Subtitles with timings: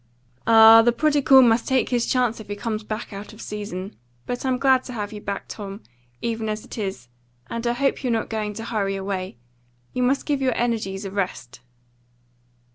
[0.47, 3.95] "Ah, the prodigal must take his chance if he comes back out of season.
[4.25, 5.83] But I'm glad to have you back, Tom,
[6.23, 7.07] even as it is,
[7.51, 9.37] and I hope you're not going to hurry away.
[9.93, 11.59] You must give your energies a rest."